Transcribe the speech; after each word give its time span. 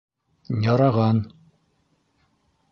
-Яраған. 0.67 1.21